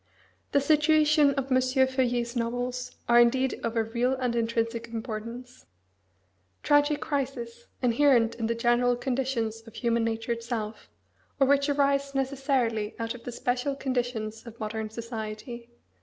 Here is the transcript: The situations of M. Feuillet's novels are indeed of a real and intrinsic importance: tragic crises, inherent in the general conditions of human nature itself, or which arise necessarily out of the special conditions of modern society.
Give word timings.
The 0.51 0.59
situations 0.61 1.35
of 1.35 1.51
M. 1.51 1.61
Feuillet's 1.61 2.35
novels 2.35 2.95
are 3.07 3.19
indeed 3.19 3.59
of 3.63 3.75
a 3.75 3.83
real 3.83 4.13
and 4.15 4.35
intrinsic 4.35 4.87
importance: 4.87 5.67
tragic 6.63 6.99
crises, 7.01 7.67
inherent 7.83 8.33
in 8.33 8.47
the 8.47 8.55
general 8.55 8.95
conditions 8.95 9.61
of 9.67 9.75
human 9.75 10.03
nature 10.03 10.31
itself, 10.31 10.89
or 11.39 11.45
which 11.45 11.69
arise 11.69 12.15
necessarily 12.15 12.95
out 12.97 13.13
of 13.13 13.25
the 13.25 13.31
special 13.31 13.75
conditions 13.75 14.47
of 14.47 14.59
modern 14.59 14.89
society. 14.89 15.69